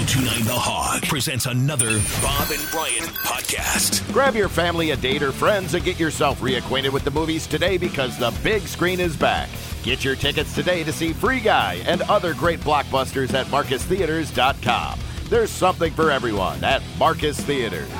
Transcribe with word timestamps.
1029 0.00 0.46
The 0.46 0.58
Hog 0.58 1.02
presents 1.02 1.44
another 1.44 2.00
Bob 2.22 2.50
and 2.50 2.70
Brian 2.70 3.04
podcast. 3.20 4.10
Grab 4.14 4.34
your 4.34 4.48
family, 4.48 4.92
a 4.92 4.96
date, 4.96 5.22
or 5.22 5.30
friends 5.30 5.74
and 5.74 5.84
get 5.84 6.00
yourself 6.00 6.40
reacquainted 6.40 6.90
with 6.90 7.04
the 7.04 7.10
movies 7.10 7.46
today 7.46 7.76
because 7.76 8.16
the 8.16 8.34
big 8.42 8.62
screen 8.62 8.98
is 8.98 9.14
back. 9.14 9.50
Get 9.82 10.02
your 10.02 10.16
tickets 10.16 10.54
today 10.54 10.84
to 10.84 10.92
see 10.92 11.12
Free 11.12 11.38
Guy 11.38 11.82
and 11.84 12.00
other 12.02 12.32
great 12.32 12.60
blockbusters 12.60 13.34
at 13.34 13.44
MarcusTheaters.com. 13.48 14.98
There's 15.28 15.50
something 15.50 15.92
for 15.92 16.10
everyone 16.10 16.64
at 16.64 16.80
Marcus 16.98 17.38
Theaters. 17.38 17.90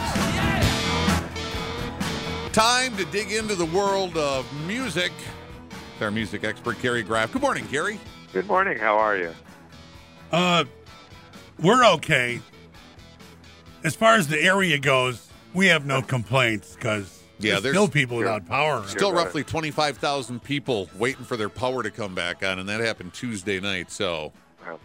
Time 2.53 2.96
to 2.96 3.05
dig 3.12 3.30
into 3.30 3.55
the 3.55 3.67
world 3.67 4.17
of 4.17 4.51
music. 4.67 5.12
It's 5.93 6.01
our 6.01 6.11
music 6.11 6.45
expert, 6.45 6.80
Gary 6.80 7.03
Graff. 7.03 7.30
Good 7.30 7.43
morning, 7.43 7.67
Gary. 7.71 8.01
Good 8.32 8.46
morning. 8.46 8.79
How 8.79 8.96
are 8.96 9.19
you? 9.19 9.35
Uh, 10.32 10.64
we're 11.62 11.84
okay. 11.95 12.40
As 13.85 13.94
far 13.94 14.14
as 14.16 14.29
the 14.29 14.40
area 14.43 14.79
goes, 14.79 15.29
we 15.54 15.66
have 15.66 15.86
no 15.86 16.02
complaints 16.02 16.75
because 16.75 17.22
Yeah, 17.39 17.52
there's 17.52 17.62
there's- 17.62 17.76
still 17.76 17.89
people 17.89 18.16
without 18.18 18.46
power. 18.46 18.82
Still 18.86 19.12
right. 19.12 19.25
roughly 19.25 19.43
25,000 19.44 20.43
people 20.43 20.88
waiting 20.99 21.25
for 21.25 21.36
their 21.36 21.49
power 21.49 21.82
to 21.82 21.90
come 21.90 22.14
back 22.14 22.43
on, 22.44 22.58
and 22.58 22.68
that 22.68 22.80
happened 22.80 23.14
Tuesday 23.14 23.58
night. 23.61 23.90
So, 23.90 24.32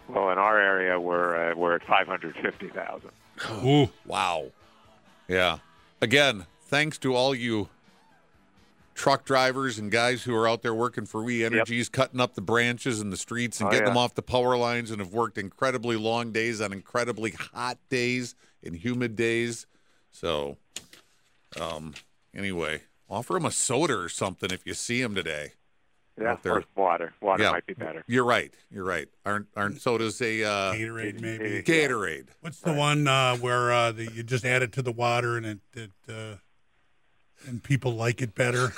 Well, 0.08 0.30
in 0.30 0.38
our 0.38 0.58
area, 0.58 0.98
we're 0.98 1.52
uh, 1.52 1.54
we're 1.54 1.74
at 1.76 1.82
five 1.84 2.06
hundred 2.06 2.34
fifty 2.42 2.68
thousand. 2.68 3.10
Ooh, 3.64 3.90
wow. 4.06 4.46
Yeah. 5.28 5.58
Again, 6.00 6.46
thanks 6.68 6.96
to 6.98 7.14
all 7.14 7.34
you 7.34 7.68
truck 8.96 9.24
drivers 9.24 9.78
and 9.78 9.92
guys 9.92 10.22
who 10.24 10.34
are 10.34 10.48
out 10.48 10.62
there 10.62 10.74
working 10.74 11.06
for 11.06 11.22
We 11.22 11.44
Energies, 11.44 11.88
cutting 11.88 12.18
up 12.18 12.34
the 12.34 12.40
branches 12.40 13.00
in 13.00 13.10
the 13.10 13.16
streets 13.16 13.60
and 13.60 13.68
Oh, 13.68 13.70
getting 13.70 13.86
yeah. 13.86 13.90
them 13.90 13.98
off 13.98 14.14
the 14.14 14.22
power 14.22 14.56
lines, 14.56 14.90
and 14.90 14.98
have 15.00 15.12
worked 15.12 15.38
incredibly 15.38 15.96
long 15.96 16.32
days 16.32 16.60
on 16.60 16.72
incredibly 16.72 17.30
hot 17.32 17.78
days 17.90 18.34
and 18.64 18.74
humid 18.74 19.14
days. 19.14 19.66
So, 20.10 20.56
um, 21.60 21.94
anyway, 22.34 22.82
offer 23.08 23.34
them 23.34 23.44
a 23.44 23.50
soda 23.50 23.94
or 23.98 24.08
something 24.08 24.50
if 24.50 24.66
you 24.66 24.74
see 24.74 25.02
them 25.02 25.14
today. 25.14 25.52
Yeah, 26.18 26.32
Out 26.32 26.42
there. 26.42 26.54
or 26.54 26.64
water. 26.74 27.12
Water 27.20 27.42
Yeah. 27.42 27.50
might 27.50 27.66
be 27.66 27.74
better. 27.74 28.02
You're 28.06 28.24
right. 28.24 28.54
You're 28.70 28.84
right. 28.84 29.06
Aren't 29.26 29.48
aren't 29.54 29.82
sodas 29.82 30.18
a 30.22 30.42
uh, 30.44 30.72
Gatorade 30.72 31.20
maybe. 31.20 31.62
Gatorade? 31.62 32.28
What's 32.40 32.60
the 32.60 32.72
one 32.72 33.06
uh, 33.06 33.36
where 33.36 33.70
uh, 33.70 33.92
the, 33.92 34.10
you 34.10 34.22
just 34.22 34.46
add 34.46 34.62
it 34.62 34.72
to 34.72 34.82
the 34.82 34.92
water 34.92 35.36
and 35.36 35.44
it, 35.44 35.58
it 35.74 35.90
uh, 36.08 36.36
and 37.46 37.62
people 37.62 37.92
like 37.94 38.22
it 38.22 38.34
better? 38.34 38.72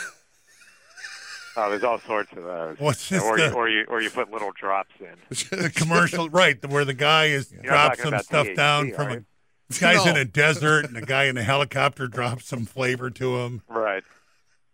Oh, 1.57 1.71
there's 1.71 1.83
all 1.83 1.99
sorts 2.01 2.31
of 2.37 2.45
those. 2.45 2.77
What's 2.79 3.09
this? 3.09 3.23
or, 3.23 3.37
you, 3.39 3.51
or 3.51 3.69
you 3.69 3.85
or 3.89 4.01
you 4.01 4.11
put 4.11 4.31
little 4.31 4.53
drops 4.53 4.95
in. 5.01 5.17
the 5.59 5.71
commercial, 5.75 6.29
right? 6.31 6.57
Where 6.71 6.85
the 6.85 6.95
guy 6.95 7.27
is 7.27 7.51
You're 7.53 7.63
drops 7.65 8.01
some 8.01 8.19
stuff 8.21 8.47
THC, 8.47 8.55
down 8.57 8.93
from 8.93 9.07
right? 9.09 9.19
a. 9.19 9.25
This 9.69 9.81
guy's 9.81 10.07
in 10.07 10.17
a 10.17 10.25
desert, 10.25 10.87
and 10.87 10.97
a 10.97 11.03
guy 11.03 11.25
in 11.25 11.37
a 11.37 11.43
helicopter 11.43 12.07
drops 12.07 12.47
some 12.47 12.65
flavor 12.65 13.11
to 13.11 13.39
him. 13.39 13.63
Right. 13.69 14.03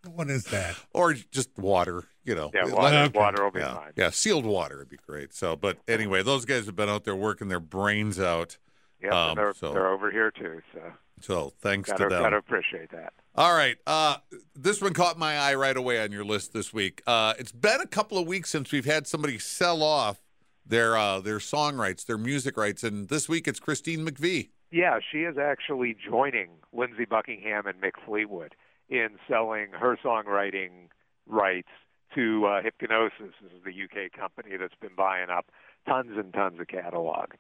What 0.07 0.29
is 0.31 0.45
that? 0.47 0.77
Or 0.93 1.15
just 1.15 1.57
water? 1.59 2.05
You 2.23 2.35
know. 2.35 2.51
Yeah, 2.55 2.67
water. 2.67 2.97
Okay. 2.97 3.19
Water 3.19 3.45
will 3.45 3.51
be 3.51 3.61
yeah, 3.61 3.75
fine. 3.75 3.93
yeah, 3.97 4.11
sealed 4.11 4.45
water 4.45 4.79
would 4.79 4.91
be 4.91 4.99
great. 5.07 5.33
So, 5.35 5.57
but 5.57 5.79
anyway, 5.89 6.23
those 6.23 6.45
guys 6.45 6.67
have 6.67 6.77
been 6.77 6.89
out 6.91 7.05
there 7.05 7.17
working 7.17 7.49
their 7.49 7.61
brains 7.61 8.21
out. 8.21 8.59
Yep, 9.03 9.13
Um, 9.13 9.35
they're 9.37 9.55
so- 9.55 9.73
they're 9.73 9.89
over 9.89 10.11
here 10.11 10.31
too. 10.31 10.61
So 10.73 10.93
So, 11.21 11.53
thanks 11.61 11.91
gotta 11.91 12.05
to 12.05 12.09
them. 12.11 12.23
gotta 12.23 12.37
appreciate 12.37 12.91
that. 12.91 13.15
All 13.37 13.53
right. 13.53 13.77
Uh, 13.85 14.19
this 14.55 14.81
one 14.81 14.95
caught 14.95 15.19
my 15.19 15.37
eye 15.37 15.55
right 15.55 15.77
away 15.77 16.01
on 16.01 16.13
your 16.13 16.25
list 16.25 16.53
this 16.53 16.73
week. 16.73 17.03
Uh, 17.05 17.35
it's 17.37 17.51
been 17.51 17.81
a 17.81 17.87
couple 17.87 18.17
of 18.17 18.29
weeks 18.29 18.49
since 18.51 18.71
we've 18.71 18.85
had 18.85 19.09
somebody 19.09 19.41
sell 19.41 19.83
off 19.83 20.21
their 20.65 20.97
uh, 20.97 21.19
their 21.19 21.41
song 21.41 21.77
rights, 21.77 22.05
their 22.05 22.17
music 22.17 22.57
rights, 22.57 22.85
and 22.85 23.09
this 23.09 23.29
week 23.29 23.49
it's 23.49 23.59
Christine 23.59 24.07
McVie. 24.07 24.51
Yeah, 24.71 25.01
she 25.11 25.19
is 25.19 25.37
actually 25.37 25.97
joining 26.09 26.51
Lindsey 26.73 27.05
Buckingham 27.05 27.67
and 27.67 27.81
Mick 27.81 27.95
Fleetwood 28.07 28.55
in 28.89 29.11
selling 29.29 29.69
her 29.73 29.99
songwriting 30.03 30.89
rights 31.27 31.69
to 32.15 32.47
uh, 32.47 32.63
Hipgnosis. 32.63 33.33
This 33.43 33.53
is 33.53 33.65
the 33.65 33.73
UK 33.73 34.13
company 34.13 34.57
that's 34.57 34.75
been 34.81 34.95
buying 34.97 35.29
up 35.29 35.47
tons 35.89 36.13
and 36.17 36.33
tons 36.33 36.61
of 36.61 36.69
catalog, 36.69 37.31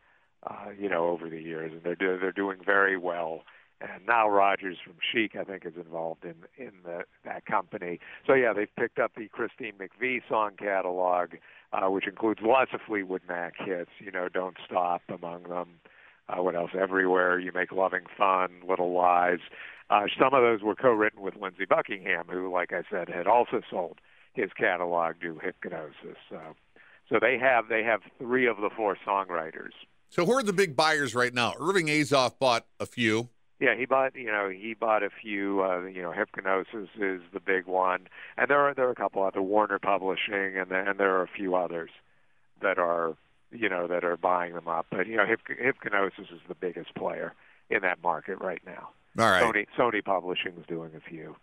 uh, 0.44 0.70
you 0.76 0.88
know, 0.88 1.06
over 1.08 1.30
the 1.30 1.40
years, 1.40 1.72
and 1.72 1.82
they're 1.84 1.94
do- 1.94 2.19
they're 2.20 2.32
doing 2.32 2.58
very 2.64 2.96
well. 2.98 3.42
And 3.80 4.06
now 4.06 4.28
Rodgers 4.28 4.78
from 4.84 4.94
Chic, 5.12 5.36
I 5.36 5.44
think, 5.44 5.66
is 5.66 5.74
involved 5.76 6.24
in 6.24 6.34
in 6.56 6.72
the, 6.84 7.02
that 7.24 7.44
company. 7.44 8.00
So 8.26 8.34
yeah, 8.34 8.52
they've 8.52 8.74
picked 8.76 8.98
up 8.98 9.12
the 9.16 9.28
Christine 9.28 9.74
McVie 9.78 10.22
song 10.28 10.52
catalog, 10.58 11.30
uh, 11.72 11.90
which 11.90 12.06
includes 12.06 12.40
lots 12.42 12.70
of 12.72 12.80
Fleetwood 12.86 13.22
Mac 13.28 13.54
hits. 13.58 13.90
You 13.98 14.10
know, 14.10 14.28
"Don't 14.28 14.56
Stop" 14.64 15.02
among 15.08 15.44
them. 15.44 15.80
Uh, 16.28 16.42
what 16.42 16.54
else? 16.54 16.70
Everywhere 16.78 17.38
you 17.38 17.52
make 17.52 17.72
loving 17.72 18.04
fun, 18.16 18.62
little 18.66 18.94
lies. 18.94 19.40
Uh, 19.90 20.04
some 20.18 20.32
of 20.32 20.42
those 20.42 20.62
were 20.62 20.74
co-written 20.74 21.20
with 21.20 21.36
Lindsey 21.36 21.66
Buckingham, 21.66 22.24
who, 22.30 22.50
like 22.50 22.72
I 22.72 22.82
said, 22.90 23.08
had 23.08 23.26
also 23.26 23.60
sold 23.70 23.98
his 24.32 24.50
catalog 24.56 25.16
to 25.20 25.34
Hipgnosis. 25.34 26.16
So, 26.30 26.40
so 27.08 27.18
they 27.20 27.38
have 27.38 27.68
they 27.68 27.82
have 27.82 28.00
three 28.18 28.46
of 28.46 28.56
the 28.58 28.70
four 28.74 28.96
songwriters. 29.06 29.72
So, 30.08 30.24
who 30.24 30.32
are 30.32 30.42
the 30.42 30.52
big 30.52 30.76
buyers 30.76 31.14
right 31.14 31.34
now? 31.34 31.54
Irving 31.60 31.86
Azoff 31.86 32.38
bought 32.38 32.66
a 32.80 32.86
few. 32.86 33.28
Yeah, 33.60 33.76
he 33.76 33.87
bought 33.87 34.16
you 34.16 34.26
know 34.26 34.48
he 34.48 34.75
bought 34.75 35.03
a 35.03 35.10
few. 35.10 35.62
Uh, 35.62 35.82
you 35.82 36.03
know, 36.03 36.12
Hipgnosis 36.12 36.88
is 36.97 37.20
the 37.32 37.41
big 37.41 37.66
one, 37.66 38.09
and 38.37 38.48
there 38.50 38.59
are 38.60 38.75
there 38.75 38.87
are 38.88 38.91
a 38.91 38.94
couple 38.97 39.22
other 39.22 39.41
Warner 39.42 39.78
Publishing, 39.78 40.56
and 40.59 40.70
then, 40.70 40.88
and 40.88 40.98
there 40.98 41.15
are 41.16 41.22
a 41.22 41.28
few 41.28 41.54
others 41.54 41.91
that 42.62 42.78
are 42.78 43.14
you 43.53 43.69
know 43.69 43.87
that 43.87 44.04
are 44.04 44.16
buying 44.16 44.54
them 44.54 44.66
up. 44.69 44.87
But 44.91 45.06
you 45.06 45.16
know, 45.16 45.25
Hyp- 45.25 45.59
Hipgnosis 45.62 46.32
is 46.32 46.41
the 46.48 46.54
biggest 46.56 46.94
player 46.97 47.32
in 47.70 47.82
that 47.82 48.03
market 48.03 48.41
right 48.41 48.60
now. 48.66 48.88
All 49.19 49.31
right. 49.31 49.43
Sony 49.44 49.66
Sony 49.78 50.04
Publishing 50.04 50.53
is 50.59 50.66
doing 50.66 50.91
a 50.97 51.00
few. 51.09 51.37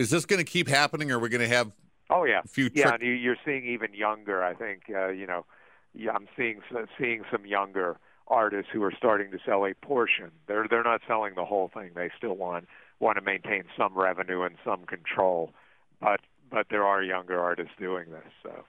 Is 0.00 0.10
this 0.10 0.26
going 0.26 0.44
to 0.44 0.50
keep 0.50 0.66
happening, 0.66 1.10
or 1.12 1.16
are 1.16 1.20
we 1.20 1.28
going 1.28 1.48
to 1.48 1.54
have 1.56 1.70
Oh 2.12 2.24
yeah, 2.24 2.40
a 2.44 2.48
few? 2.48 2.70
yeah. 2.74 2.88
trick- 2.90 3.02
you, 3.02 3.12
you're 3.12 3.36
seeing 3.44 3.64
even 3.66 3.94
younger. 3.94 4.42
I 4.42 4.54
think 4.54 4.82
uh, 4.92 5.08
you 5.10 5.28
know, 5.28 5.46
yeah, 5.94 6.10
I'm 6.10 6.26
seeing 6.36 6.60
seeing 6.98 7.22
some 7.30 7.46
younger 7.46 7.98
artists 8.30 8.70
who 8.72 8.82
are 8.82 8.92
starting 8.96 9.30
to 9.32 9.38
sell 9.44 9.66
a 9.66 9.74
portion. 9.74 10.30
They're 10.46 10.66
they're 10.70 10.84
not 10.84 11.02
selling 11.06 11.34
the 11.34 11.44
whole 11.44 11.68
thing. 11.74 11.90
They 11.94 12.10
still 12.16 12.34
want 12.36 12.66
want 13.00 13.16
to 13.18 13.22
maintain 13.22 13.64
some 13.76 13.94
revenue 13.98 14.42
and 14.42 14.56
some 14.64 14.84
control, 14.86 15.52
but 16.00 16.20
but 16.50 16.66
there 16.70 16.84
are 16.84 17.02
younger 17.02 17.38
artists 17.40 17.72
doing 17.78 18.10
this. 18.10 18.32
So. 18.42 18.64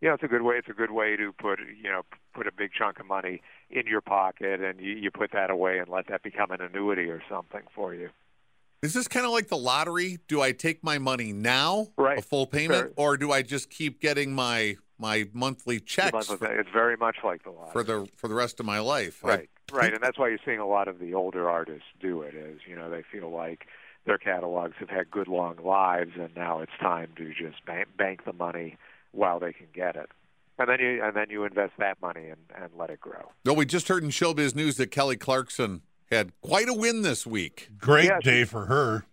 Yeah, 0.00 0.14
it's 0.14 0.24
a 0.24 0.26
good 0.26 0.42
way. 0.42 0.56
It's 0.56 0.68
a 0.68 0.72
good 0.72 0.90
way 0.90 1.14
to 1.14 1.32
put 1.32 1.60
you 1.60 1.88
know 1.90 2.02
put 2.34 2.48
a 2.48 2.52
big 2.52 2.70
chunk 2.76 2.98
of 2.98 3.06
money 3.06 3.40
in 3.70 3.86
your 3.86 4.00
pocket, 4.00 4.60
and 4.60 4.80
you, 4.80 4.94
you 4.94 5.10
put 5.12 5.30
that 5.32 5.48
away 5.48 5.78
and 5.78 5.88
let 5.88 6.08
that 6.08 6.24
become 6.24 6.50
an 6.50 6.60
annuity 6.60 7.08
or 7.08 7.22
something 7.30 7.62
for 7.72 7.94
you. 7.94 8.08
Is 8.82 8.94
this 8.94 9.06
kind 9.06 9.24
of 9.24 9.30
like 9.30 9.46
the 9.46 9.56
lottery? 9.56 10.18
Do 10.26 10.40
I 10.42 10.50
take 10.50 10.82
my 10.82 10.98
money 10.98 11.32
now, 11.32 11.86
Right. 11.96 12.18
a 12.18 12.22
full 12.22 12.48
payment, 12.48 12.80
Sure. 12.80 12.92
or 12.96 13.16
do 13.16 13.30
I 13.30 13.42
just 13.42 13.70
keep 13.70 14.00
getting 14.00 14.34
my 14.34 14.74
my 15.02 15.28
monthly 15.34 15.80
checks 15.80 16.28
for, 16.28 16.46
It's 16.58 16.70
very 16.72 16.96
much 16.96 17.16
like 17.24 17.42
the 17.42 17.50
lottery. 17.50 17.72
for 17.72 17.82
the 17.82 18.08
for 18.16 18.28
the 18.28 18.34
rest 18.34 18.60
of 18.60 18.64
my 18.66 18.78
life? 18.78 19.22
I 19.24 19.28
Right, 19.28 19.50
right, 19.72 19.92
and 19.92 20.02
that's 20.02 20.18
why 20.18 20.28
you're 20.28 20.38
seeing 20.44 20.60
a 20.60 20.66
lot 20.66 20.88
of 20.88 20.98
the 21.00 21.12
older 21.12 21.50
artists 21.50 21.88
do 22.00 22.22
it. 22.22 22.34
Is 22.34 22.60
you 22.66 22.76
know 22.76 22.88
they 22.88 23.02
feel 23.02 23.28
like 23.30 23.66
their 24.06 24.16
catalogs 24.18 24.74
have 24.78 24.88
had 24.88 25.10
good 25.10 25.28
long 25.28 25.56
lives, 25.62 26.12
and 26.18 26.30
now 26.34 26.60
it's 26.60 26.72
time 26.80 27.10
to 27.16 27.32
just 27.34 27.64
bank, 27.66 27.88
bank 27.98 28.24
the 28.24 28.32
money 28.32 28.76
while 29.10 29.38
they 29.38 29.52
can 29.52 29.66
get 29.74 29.94
it, 29.96 30.08
and 30.58 30.68
then 30.68 30.78
you 30.80 31.02
and 31.04 31.14
then 31.16 31.26
you 31.30 31.44
invest 31.44 31.72
that 31.78 32.00
money 32.00 32.28
and, 32.28 32.40
and 32.54 32.70
let 32.78 32.88
it 32.90 33.00
grow. 33.00 33.32
No, 33.44 33.52
we 33.52 33.66
just 33.66 33.88
heard 33.88 34.02
in 34.04 34.10
showbiz 34.10 34.54
news 34.54 34.76
that 34.78 34.90
Kelly 34.92 35.16
Clarkson 35.16 35.82
had 36.10 36.32
quite 36.42 36.68
a 36.68 36.74
win 36.74 37.02
this 37.02 37.26
week. 37.26 37.70
Great 37.78 38.04
Yeah, 38.06 38.18
she- 38.22 38.30
day 38.30 38.44
for 38.44 38.66
her. 38.66 39.04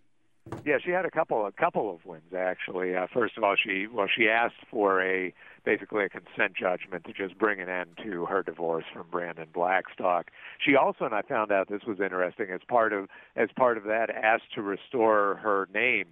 Yeah, 0.65 0.77
she 0.83 0.91
had 0.91 1.05
a 1.05 1.11
couple 1.11 1.45
a 1.45 1.51
couple 1.51 1.93
of 1.93 2.05
wins 2.05 2.33
actually. 2.37 2.95
Uh, 2.95 3.07
first 3.11 3.37
of 3.37 3.43
all, 3.43 3.55
she 3.55 3.87
well 3.87 4.07
she 4.13 4.27
asked 4.27 4.65
for 4.69 5.01
a 5.01 5.33
basically 5.65 6.05
a 6.05 6.09
consent 6.09 6.53
judgment 6.59 7.05
to 7.05 7.13
just 7.13 7.37
bring 7.37 7.59
an 7.59 7.69
end 7.69 7.97
to 8.03 8.25
her 8.25 8.43
divorce 8.43 8.85
from 8.93 9.07
Brandon 9.09 9.47
Blackstock. 9.53 10.31
She 10.63 10.75
also, 10.75 11.05
and 11.05 11.13
I 11.13 11.21
found 11.21 11.51
out 11.51 11.69
this 11.69 11.83
was 11.87 11.99
interesting, 11.99 12.47
as 12.53 12.61
part 12.67 12.93
of 12.93 13.07
as 13.35 13.49
part 13.55 13.77
of 13.77 13.83
that, 13.85 14.09
asked 14.09 14.53
to 14.55 14.61
restore 14.61 15.35
her 15.41 15.67
name 15.73 16.07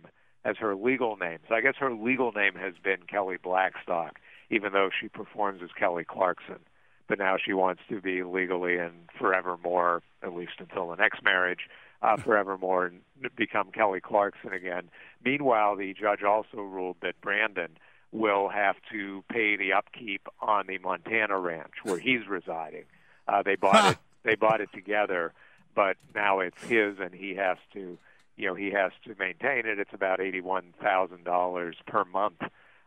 as 0.45 0.55
her 0.57 0.75
legal 0.75 1.17
name. 1.17 1.39
So 1.47 1.55
I 1.55 1.61
guess 1.61 1.75
her 1.79 1.93
legal 1.93 2.31
name 2.31 2.55
has 2.55 2.73
been 2.81 3.03
Kelly 3.09 3.37
Blackstock, 3.41 4.19
even 4.49 4.71
though 4.71 4.89
she 4.89 5.09
performs 5.09 5.61
as 5.63 5.69
Kelly 5.77 6.05
Clarkson. 6.05 6.59
But 7.07 7.19
now 7.19 7.37
she 7.43 7.53
wants 7.53 7.81
to 7.89 8.01
be 8.01 8.23
legally 8.23 8.77
and 8.77 8.93
forevermore, 9.17 10.01
at 10.23 10.33
least 10.33 10.53
until 10.59 10.89
the 10.89 10.95
next 10.95 11.23
marriage, 11.23 11.69
uh, 12.01 12.17
forevermore 12.17 12.85
and 12.85 13.01
become 13.35 13.71
Kelly 13.71 14.01
Clarkson 14.01 14.53
again. 14.53 14.89
Meanwhile, 15.23 15.75
the 15.75 15.93
judge 15.93 16.23
also 16.23 16.57
ruled 16.57 16.97
that 17.01 17.19
Brandon 17.21 17.77
will 18.11 18.49
have 18.49 18.75
to 18.91 19.23
pay 19.29 19.57
the 19.57 19.73
upkeep 19.73 20.27
on 20.39 20.67
the 20.67 20.77
Montana 20.77 21.37
ranch 21.39 21.73
where 21.83 21.99
he's 21.99 22.27
residing. 22.27 22.85
Uh, 23.27 23.43
they 23.43 23.55
bought 23.55 23.91
it. 23.91 23.97
They 24.23 24.35
bought 24.35 24.61
it 24.61 24.69
together, 24.73 25.33
but 25.75 25.97
now 26.13 26.39
it's 26.39 26.61
his, 26.63 26.99
and 26.99 27.13
he 27.13 27.35
has 27.35 27.57
to, 27.73 27.97
you 28.35 28.47
know, 28.47 28.55
he 28.55 28.71
has 28.71 28.91
to 29.05 29.15
maintain 29.17 29.65
it. 29.65 29.79
It's 29.79 29.93
about 29.93 30.19
eighty-one 30.19 30.73
thousand 30.81 31.23
dollars 31.23 31.75
per 31.85 32.03
month 32.05 32.41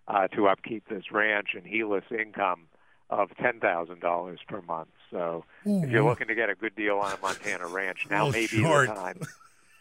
uh, 0.08 0.28
to 0.28 0.48
upkeep 0.48 0.88
this 0.88 1.10
ranch, 1.10 1.54
and 1.54 1.66
Helix 1.66 2.06
Income 2.10 2.68
of 3.10 3.36
ten 3.36 3.60
thousand 3.60 4.00
dollars 4.00 4.38
per 4.48 4.62
month. 4.62 4.88
So 5.10 5.44
if 5.64 5.90
you're 5.90 6.04
looking 6.04 6.28
to 6.28 6.34
get 6.34 6.48
a 6.48 6.54
good 6.54 6.74
deal 6.76 6.98
on 6.98 7.12
a 7.12 7.18
Montana 7.20 7.66
ranch, 7.66 8.06
now 8.08 8.24
Well, 8.24 8.32
may 8.32 8.46
be 8.46 8.62
the 8.62 8.86
time. 8.86 9.20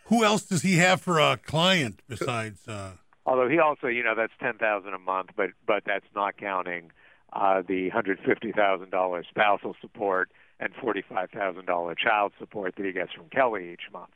Who 0.06 0.24
else 0.24 0.44
does 0.44 0.64
he 0.64 0.78
have 0.78 1.02
for 1.02 1.20
a 1.20 1.38
client 1.38 2.02
besides? 2.08 2.68
Uh, 2.68 2.94
Although 3.26 3.48
he 3.48 3.60
also, 3.60 3.86
you 3.88 4.04
know, 4.04 4.16
that's 4.16 4.34
ten 4.40 4.56
thousand 4.58 4.94
a 4.96 5.00
month, 5.00 5.30
but 5.38 5.52
but 5.68 5.84
that's 5.86 6.08
not 6.16 6.36
counting 6.38 6.92
uh, 7.32 7.62
the 7.68 7.90
hundred 7.90 8.20
fifty 8.26 8.52
thousand 8.52 8.90
dollars 8.90 9.28
spousal 9.30 9.76
support 9.80 10.32
and 10.60 10.74
forty 10.82 11.04
five 11.08 11.30
thousand 11.30 11.68
dollar 11.68 11.94
child 11.94 12.34
support 12.40 12.76
that 12.78 12.86
he 12.86 12.92
gets 12.92 13.14
from 13.14 13.30
Kelly 13.30 13.72
each 13.72 13.92
month. 13.94 14.14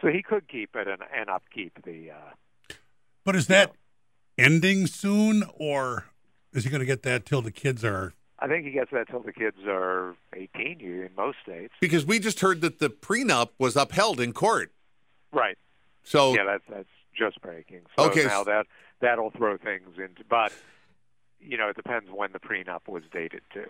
So 0.00 0.08
he 0.08 0.22
could 0.22 0.46
keep 0.46 0.76
it 0.76 0.86
and, 0.86 1.02
and 1.12 1.28
upkeep 1.28 1.82
the. 1.84 2.12
Uh, 2.12 2.74
but 3.24 3.34
is 3.34 3.48
that 3.48 3.72
ending 4.38 4.86
soon, 4.86 5.42
or 5.56 6.04
is 6.52 6.62
he 6.62 6.70
going 6.70 6.80
to 6.80 6.86
get 6.86 7.02
that 7.02 7.26
till 7.26 7.42
the 7.42 7.50
kids 7.50 7.84
are? 7.84 8.14
I 8.38 8.48
think 8.48 8.64
he 8.66 8.70
gets 8.72 8.90
that 8.92 9.08
till 9.08 9.20
the 9.20 9.32
kids 9.32 9.56
are 9.66 10.14
eighteen. 10.34 10.78
You 10.80 11.02
in 11.02 11.10
most 11.16 11.38
states, 11.42 11.72
Because 11.80 12.04
we 12.04 12.18
just 12.18 12.40
heard 12.40 12.60
that 12.60 12.78
the 12.78 12.90
prenup 12.90 13.50
was 13.58 13.76
upheld 13.76 14.20
in 14.20 14.32
court. 14.32 14.72
right? 15.32 15.56
So 16.04 16.34
Yeah, 16.34 16.44
that's 16.44 16.64
that's 16.68 16.88
just 17.16 17.40
breaking. 17.40 17.80
So 17.96 18.04
Okay. 18.10 18.24
now 18.24 18.44
that 18.44 18.66
that'll 19.00 19.30
throw 19.30 19.56
things 19.56 19.98
into, 19.98 20.22
but 20.28 20.52
you 21.40 21.56
know, 21.56 21.68
it 21.68 21.76
depends 21.76 22.10
when 22.10 22.32
the 22.32 22.38
prenup 22.40 22.88
was 22.88 23.02
dated 23.12 23.42
too. 23.52 23.66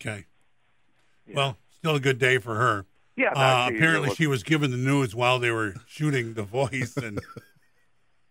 Okay. 0.00 0.26
Yeah. 1.26 1.34
Well, 1.36 1.58
still 1.70 1.94
a 1.96 2.00
good 2.00 2.18
day 2.18 2.38
for 2.38 2.54
her. 2.56 2.84
Yeah, 3.16 3.32
Uh, 3.32 3.70
apparently, 3.72 4.14
she 4.14 4.26
was 4.26 4.42
given 4.42 4.70
the 4.70 4.76
news 4.76 5.14
while 5.14 5.38
they 5.38 5.50
were 5.50 5.74
shooting 5.86 6.34
The 6.34 6.42
Voice, 6.42 6.96
and 6.98 7.18
you 7.18 7.42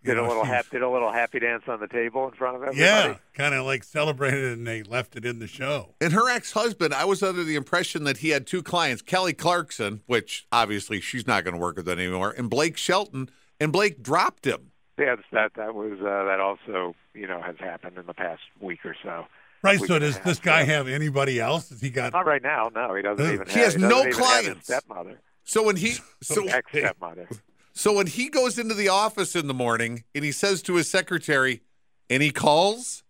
did 0.06 0.18
a 0.18 0.22
know, 0.22 0.28
little 0.28 0.44
she's- 0.44 0.56
hap- 0.56 0.70
did 0.72 0.82
a 0.82 0.90
little 0.90 1.12
happy 1.12 1.40
dance 1.40 1.64
on 1.68 1.80
the 1.80 1.88
table 1.88 2.28
in 2.28 2.34
front 2.34 2.56
of 2.56 2.62
everybody. 2.64 2.82
Yeah, 2.82 3.16
kind 3.34 3.54
of 3.54 3.66
like 3.66 3.84
celebrated, 3.84 4.58
and 4.58 4.66
they 4.66 4.84
left 4.84 5.16
it 5.16 5.26
in 5.26 5.40
the 5.40 5.48
show. 5.48 5.96
And 6.00 6.14
her 6.14 6.30
ex 6.30 6.52
husband, 6.54 6.94
I 6.94 7.06
was 7.06 7.22
under 7.24 7.44
the 7.44 7.56
impression 7.56 8.04
that 8.06 8.18
he 8.18 8.30
had 8.30 8.48
two 8.48 8.64
clients 8.64 9.02
Kelly 9.02 9.34
Clarkson, 9.34 10.02
which 10.06 10.48
obviously 10.52 11.02
she's 11.02 11.28
not 11.28 11.44
going 11.44 11.54
to 11.56 11.60
work 11.60 11.76
with 11.78 11.86
that 11.86 12.00
anymore, 12.00 12.34
and 12.38 12.50
Blake 12.50 12.78
Shelton, 12.78 13.30
and 13.60 13.72
Blake 13.72 14.02
dropped 14.04 14.46
him. 14.46 14.72
Yeah, 14.98 15.16
that 15.34 15.52
that 15.56 15.76
was 15.76 16.00
uh, 16.00 16.24
that 16.26 16.40
also 16.40 16.96
you 17.14 17.28
know 17.28 17.42
has 17.42 17.56
happened 17.60 17.98
in 17.98 18.06
the 18.06 18.14
past 18.14 18.42
week 18.62 18.86
or 18.86 18.96
so. 19.04 19.26
Right. 19.62 19.80
So 19.80 19.98
does 20.00 20.20
this 20.20 20.38
guy 20.40 20.64
that. 20.64 20.72
have 20.72 20.88
anybody 20.88 21.40
else? 21.40 21.70
Has 21.70 21.82
he 21.82 21.90
got? 21.90 22.14
Not 22.14 22.28
right 22.28 22.44
now. 22.44 22.70
No, 22.74 22.94
he 22.94 23.02
doesn't 23.02 23.26
Ugh. 23.26 23.34
even. 23.34 23.48
He 23.48 23.54
have, 23.54 23.64
has 23.66 23.74
doesn't 23.74 23.90
no 23.90 24.00
even 24.02 24.12
have 24.14 24.16
his 24.16 24.18
clients. 24.18 24.66
stepmother, 24.68 25.20
So 25.44 25.64
when 25.64 25.76
he 25.76 25.96
so, 26.22 26.46
ex 26.48 26.70
stepmother. 26.70 27.28
So 27.76 27.94
when 27.94 28.08
he 28.08 28.30
goes 28.30 28.58
into 28.58 28.74
the 28.74 28.88
office 28.90 29.36
in 29.36 29.48
the 29.48 29.54
morning 29.54 30.04
and 30.16 30.24
he 30.26 30.32
says 30.32 30.62
to 30.64 30.76
his 30.76 30.90
secretary, 30.90 31.62
"Any 32.10 32.32
calls?" 32.32 33.04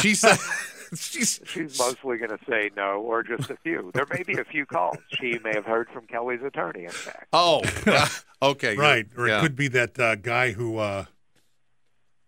She 0.00 0.14
said, 0.22 0.38
"She's 0.94 1.40
She's 1.46 1.78
mostly 1.78 2.18
going 2.18 2.30
to 2.30 2.38
say 2.48 2.70
no, 2.76 3.00
or 3.00 3.22
just 3.22 3.48
a 3.50 3.56
few. 3.62 3.90
There 3.94 4.06
may 4.12 4.22
be 4.24 4.38
a 4.38 4.44
few 4.44 4.66
calls. 4.66 4.96
She 5.18 5.38
may 5.44 5.52
have 5.54 5.64
heard 5.64 5.88
from 5.90 6.06
Kelly's 6.06 6.42
attorney. 6.42 6.84
In 6.84 6.90
fact, 6.90 7.28
oh 7.32 7.62
okay 8.42 8.76
Right. 8.76 9.06
Or 9.16 9.28
yeah. 9.28 9.38
it 9.38 9.42
could 9.42 9.56
be 9.56 9.68
that 9.68 9.98
uh, 9.98 10.16
guy 10.16 10.52
who 10.52 10.78
uh, 10.78 11.04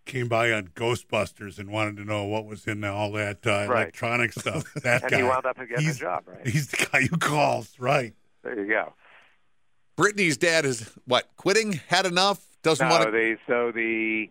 came 0.07 0.29
by 0.29 0.53
on 0.53 0.69
Ghostbusters 0.69 1.59
and 1.59 1.71
wanted 1.71 1.97
to 1.97 2.05
know 2.05 2.25
what 2.25 2.47
was 2.47 2.67
in 2.67 2.85
all 2.85 3.13
that 3.13 3.47
uh, 3.47 3.67
Right. 3.69 3.83
electronic 3.83 4.33
stuff. 4.33 4.65
That 4.83 5.03
and 5.03 5.11
guy. 5.11 5.17
he 5.19 5.23
wound 5.23 5.47
up 5.47 5.57
getting 5.57 5.89
a 5.89 5.95
job. 5.95 6.25
Right 6.27 6.47
He's 6.47 6.69
the 6.69 6.87
guy 6.93 7.03
who 7.07 7.17
calls. 7.17 7.75
Right. 7.79 8.15
there, 8.43 8.59
you 8.59 8.69
go. 8.69 8.93
Britney's 9.97 10.37
dad 10.37 10.65
is 10.65 10.93
what 11.07 11.29
quitting, 11.37 11.81
had 11.89 12.07
enough, 12.07 12.45
doesn't 12.63 12.87
No, 12.87 12.95
want 12.95 13.05
to. 13.07 13.11
they 13.11 13.37
so 13.47 13.71
the 13.73 14.31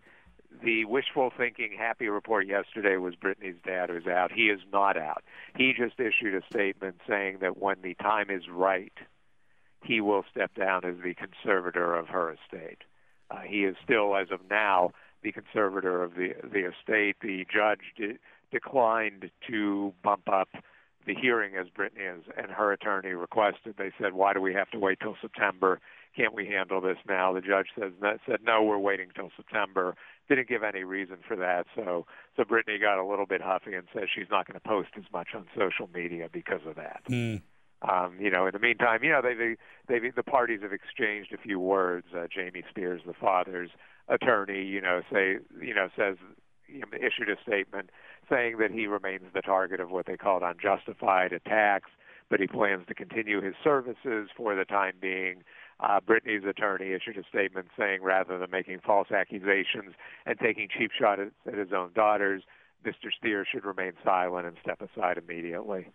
the 0.62 0.84
wishful 0.86 1.30
thinking 1.36 1.72
happy 1.76 2.08
report 2.08 2.46
yesterday 2.46 2.96
was 2.96 3.14
Britney's 3.16 3.56
dad 3.66 3.90
is 3.90 4.06
out. 4.06 4.32
He 4.32 4.44
is 4.48 4.60
not 4.72 4.96
out. 4.96 5.22
He 5.56 5.72
just 5.76 5.98
issued 6.00 6.34
a 6.34 6.46
statement 6.50 6.96
saying 7.08 7.38
that 7.40 7.58
when 7.58 7.76
the 7.82 7.94
time 7.94 8.30
is 8.30 8.42
right, 8.50 8.92
he 9.84 10.00
will 10.00 10.24
step 10.30 10.54
down 10.54 10.84
as 10.84 10.96
the 11.02 11.14
conservator 11.14 11.94
of 11.94 12.08
her 12.08 12.32
estate. 12.32 12.78
Uh, 13.30 13.40
he 13.40 13.64
is 13.64 13.76
still, 13.82 14.16
as 14.16 14.30
of 14.30 14.40
now, 14.50 14.90
the 15.22 15.32
conservator 15.32 16.02
of 16.02 16.14
the 16.14 16.34
the 16.42 16.68
estate. 16.70 17.16
The 17.20 17.46
judge 17.52 17.80
de- 17.96 18.18
declined 18.52 19.30
to 19.48 19.92
bump 20.02 20.28
up 20.28 20.48
the 21.06 21.14
hearing 21.14 21.56
as 21.56 21.66
Britney 21.68 22.18
is, 22.18 22.24
and 22.36 22.50
her 22.50 22.72
attorney 22.72 23.10
requested. 23.10 23.76
They 23.76 23.92
said, 24.00 24.14
"Why 24.14 24.32
do 24.32 24.40
we 24.40 24.54
have 24.54 24.70
to 24.70 24.78
wait 24.78 25.00
till 25.00 25.16
September? 25.20 25.80
Can't 26.16 26.34
we 26.34 26.46
handle 26.46 26.80
this 26.80 26.98
now?" 27.08 27.32
The 27.32 27.40
judge 27.40 27.68
says 27.78 27.92
said, 28.26 28.42
"No, 28.42 28.62
we're 28.62 28.78
waiting 28.78 29.10
till 29.14 29.30
September." 29.36 29.96
Didn't 30.28 30.48
give 30.48 30.62
any 30.62 30.84
reason 30.84 31.18
for 31.26 31.36
that. 31.36 31.66
So, 31.74 32.06
so 32.36 32.44
Britney 32.44 32.80
got 32.80 32.98
a 32.98 33.04
little 33.04 33.26
bit 33.26 33.42
huffy 33.42 33.74
and 33.74 33.86
says 33.92 34.08
she's 34.14 34.30
not 34.30 34.46
going 34.46 34.58
to 34.58 34.66
post 34.66 34.90
as 34.96 35.04
much 35.12 35.28
on 35.34 35.46
social 35.54 35.88
media 35.92 36.28
because 36.32 36.62
of 36.66 36.76
that. 36.76 37.02
Mm. 37.10 37.42
Um, 37.82 38.16
you 38.18 38.30
know, 38.30 38.46
in 38.46 38.52
the 38.52 38.58
meantime, 38.58 39.04
you 39.04 39.10
know, 39.10 39.20
they 39.20 39.34
they 39.34 39.56
they 39.88 40.10
the 40.10 40.22
parties 40.22 40.62
have 40.62 40.72
exchanged 40.72 41.32
a 41.32 41.38
few 41.38 41.60
words. 41.60 42.06
Uh, 42.16 42.26
Jamie 42.34 42.64
Spears, 42.70 43.02
the 43.06 43.12
father's 43.12 43.70
attorney, 44.08 44.64
you 44.64 44.80
know, 44.80 45.02
say 45.12 45.36
you 45.60 45.74
know 45.74 45.88
says 45.96 46.16
you 46.66 46.80
know, 46.80 46.86
issued 46.94 47.28
a 47.28 47.36
statement 47.42 47.90
saying 48.28 48.58
that 48.58 48.70
he 48.70 48.86
remains 48.86 49.24
the 49.34 49.42
target 49.42 49.80
of 49.80 49.90
what 49.90 50.06
they 50.06 50.16
called 50.16 50.42
unjustified 50.42 51.32
attacks, 51.32 51.90
but 52.30 52.40
he 52.40 52.46
plans 52.46 52.86
to 52.88 52.94
continue 52.94 53.40
his 53.40 53.54
services 53.62 54.28
for 54.36 54.54
the 54.54 54.64
time 54.64 54.94
being. 55.00 55.44
Uh, 55.80 56.00
Britney's 56.00 56.44
attorney 56.44 56.92
issued 56.92 57.18
a 57.18 57.28
statement 57.28 57.68
saying 57.78 58.02
rather 58.02 58.38
than 58.38 58.50
making 58.50 58.80
false 58.84 59.10
accusations 59.10 59.94
and 60.24 60.38
taking 60.38 60.68
cheap 60.68 60.90
shots 60.98 61.20
at, 61.20 61.52
at 61.52 61.58
his 61.58 61.72
own 61.72 61.90
daughters, 61.94 62.42
Mr. 62.84 63.10
Steer 63.18 63.44
should 63.50 63.64
remain 63.64 63.92
silent 64.04 64.46
and 64.46 64.56
step 64.62 64.80
aside 64.80 65.18
immediately. 65.18 65.88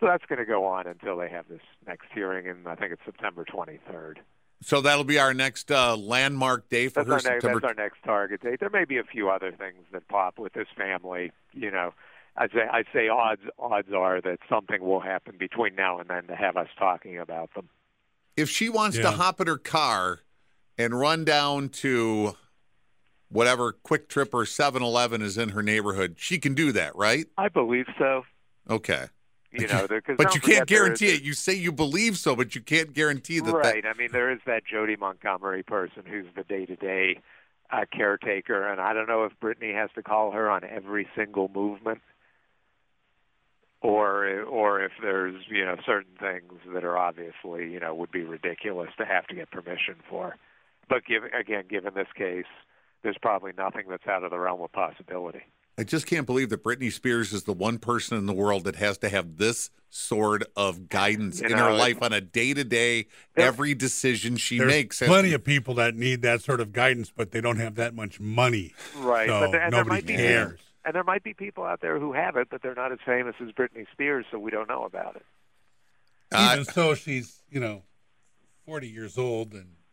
So 0.00 0.06
that's 0.06 0.24
going 0.26 0.40
to 0.40 0.44
go 0.44 0.64
on 0.66 0.86
until 0.86 1.16
they 1.16 1.30
have 1.30 1.48
this 1.48 1.62
next 1.86 2.08
hearing, 2.12 2.48
and 2.48 2.66
I 2.66 2.74
think 2.74 2.92
it's 2.92 3.02
September 3.04 3.44
23rd. 3.44 4.16
So 4.64 4.80
that'll 4.80 5.04
be 5.04 5.18
our 5.18 5.34
next 5.34 5.70
uh, 5.70 5.94
landmark 5.96 6.68
day 6.70 6.88
for 6.88 7.04
That's 7.04 7.24
her. 7.24 7.30
our, 7.30 7.34
next, 7.34 7.42
September. 7.44 7.60
that's 7.60 7.70
our 7.78 7.84
next 7.84 8.02
target 8.02 8.40
date. 8.42 8.60
There 8.60 8.70
may 8.70 8.84
be 8.86 8.96
a 8.96 9.04
few 9.04 9.28
other 9.28 9.52
things 9.52 9.84
that 9.92 10.08
pop 10.08 10.38
with 10.38 10.54
this 10.54 10.68
family. 10.76 11.32
You 11.52 11.70
know, 11.70 11.92
I'd 12.36 12.50
say 12.50 12.62
I'd 12.72 12.86
say 12.92 13.08
odds 13.08 13.42
odds 13.58 13.92
are 13.94 14.20
that 14.22 14.38
something 14.48 14.80
will 14.80 15.00
happen 15.00 15.36
between 15.38 15.74
now 15.74 15.98
and 16.00 16.08
then 16.08 16.26
to 16.28 16.34
have 16.36 16.56
us 16.56 16.68
talking 16.78 17.18
about 17.18 17.52
them. 17.54 17.68
if 18.36 18.48
she 18.48 18.68
wants 18.70 18.96
Yeah. 18.96 19.02
to 19.04 19.10
hop 19.12 19.40
in 19.40 19.46
her 19.46 19.58
car 19.58 20.20
and 20.78 20.98
run 20.98 21.24
down 21.24 21.68
to 21.68 22.34
whatever 23.28 23.72
QuikTrip 23.72 24.32
or 24.32 24.44
7-Eleven 24.44 25.22
is 25.22 25.36
in 25.38 25.50
her 25.50 25.62
neighborhood, 25.62 26.14
she 26.18 26.38
can 26.38 26.54
do 26.54 26.72
that, 26.72 26.96
right? 26.96 27.26
I 27.38 27.48
believe 27.48 27.86
so. 27.98 28.24
Okay. 28.70 29.06
You 29.56 29.68
know, 29.68 29.86
But 30.16 30.34
you 30.34 30.40
can't 30.40 30.66
guarantee 30.66 31.08
it. 31.08 31.22
You 31.22 31.32
say 31.32 31.54
you 31.54 31.70
believe 31.70 32.18
so, 32.18 32.34
but 32.34 32.54
you 32.54 32.60
can't 32.60 32.92
guarantee 32.92 33.40
that. 33.40 33.52
right. 33.52 33.82
That, 33.82 33.88
I 33.88 33.98
mean, 33.98 34.08
there 34.10 34.30
is 34.32 34.40
that 34.46 34.64
Jodi 34.64 34.96
Montgomery 34.96 35.62
person 35.62 36.02
who's 36.06 36.26
the 36.34 36.42
day-to-day 36.42 37.20
uh, 37.70 37.84
caretaker, 37.92 38.68
and 38.68 38.80
I 38.80 38.92
don't 38.92 39.08
know 39.08 39.24
if 39.24 39.32
Britney 39.40 39.74
has 39.74 39.90
to 39.94 40.02
call 40.02 40.32
her 40.32 40.50
on 40.50 40.64
every 40.64 41.08
single 41.16 41.48
movement, 41.54 42.00
or 43.80 44.42
or 44.42 44.82
if 44.82 44.92
there's 45.00 45.42
you 45.48 45.64
know 45.64 45.76
certain 45.84 46.14
things 46.18 46.52
that 46.72 46.84
are 46.84 46.98
obviously 46.98 47.70
you 47.70 47.80
know 47.80 47.94
would 47.94 48.10
be 48.10 48.22
ridiculous 48.22 48.90
to 48.98 49.04
have 49.04 49.26
to 49.28 49.34
get 49.34 49.50
permission 49.50 49.96
for. 50.08 50.36
But 50.88 51.04
given 51.04 51.30
again, 51.32 51.64
given 51.68 51.94
this 51.94 52.08
case, 52.16 52.44
there's 53.02 53.18
probably 53.20 53.52
nothing 53.56 53.84
that's 53.88 54.06
out 54.06 54.24
of 54.24 54.30
the 54.30 54.38
realm 54.38 54.60
of 54.62 54.72
possibility. 54.72 55.42
I 55.76 55.82
just 55.84 56.06
can't 56.06 56.26
believe 56.26 56.50
that 56.50 56.62
Britney 56.62 56.92
Spears 56.92 57.32
is 57.32 57.44
the 57.44 57.52
one 57.52 57.78
person 57.78 58.16
in 58.16 58.26
the 58.26 58.32
world 58.32 58.64
that 58.64 58.76
has 58.76 58.96
to 58.98 59.08
have 59.08 59.38
this 59.38 59.70
sort 59.90 60.44
of 60.56 60.88
guidance 60.88 61.40
You 61.40 61.46
in 61.48 61.56
know, 61.56 61.66
her 61.66 61.72
life 61.72 62.00
on 62.02 62.12
a 62.12 62.20
day 62.20 62.54
to 62.54 62.62
day, 62.64 63.06
every 63.36 63.74
decision 63.74 64.36
she 64.36 64.58
There's 64.58 64.70
makes. 64.70 65.00
has 65.00 65.08
plenty 65.08 65.32
of 65.32 65.42
people 65.44 65.74
that 65.74 65.94
need 65.96 66.22
that 66.22 66.42
sort 66.42 66.60
of 66.60 66.72
guidance, 66.72 67.12
but 67.14 67.32
they 67.32 67.40
don't 67.40 67.58
have 67.58 67.74
that 67.76 67.94
much 67.94 68.20
money. 68.20 68.72
Right, 68.96 69.28
So 69.28 69.40
but 69.40 69.52
there, 69.52 69.62
and 69.62 69.72
there 69.72 69.80
nobody 69.84 69.96
might 69.96 70.06
be 70.06 70.14
cares. 70.14 70.60
and 70.84 70.94
there 70.94 71.04
might 71.04 71.22
be 71.24 71.34
people 71.34 71.64
out 71.64 71.80
there 71.80 71.98
who 71.98 72.12
have 72.12 72.36
it, 72.36 72.48
but 72.50 72.62
they're 72.62 72.74
not 72.74 72.92
as 72.92 72.98
famous 73.04 73.34
as 73.40 73.50
Britney 73.50 73.86
Spears, 73.92 74.26
so 74.30 74.38
we 74.38 74.50
don't 74.52 74.68
know 74.68 74.84
about 74.84 75.16
it. 75.16 75.24
Uh, 76.32 76.50
Even 76.52 76.64
so, 76.66 76.94
she's 76.94 77.42
you 77.50 77.58
know, 77.60 77.82
forty 78.64 78.88
years 78.88 79.16
old, 79.18 79.52
and 79.52 79.66
I 79.66 79.83